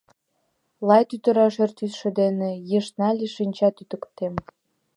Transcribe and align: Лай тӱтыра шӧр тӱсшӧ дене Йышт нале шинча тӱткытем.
Лай 0.87 1.03
тӱтыра 1.09 1.45
шӧр 1.53 1.71
тӱсшӧ 1.77 2.09
дене 2.19 2.49
Йышт 2.69 2.93
нале 2.99 3.27
шинча 3.35 3.69
тӱткытем. 3.75 4.33